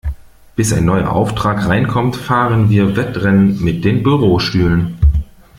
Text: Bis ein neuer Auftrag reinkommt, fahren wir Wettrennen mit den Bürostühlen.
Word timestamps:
Bis 0.55 0.73
ein 0.73 0.85
neuer 0.85 1.11
Auftrag 1.11 1.67
reinkommt, 1.67 2.15
fahren 2.15 2.71
wir 2.71 2.95
Wettrennen 2.95 3.63
mit 3.63 3.85
den 3.85 4.01
Bürostühlen. 4.01 4.97